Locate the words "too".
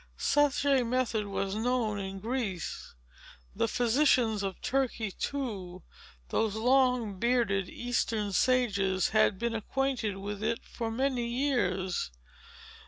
5.11-5.83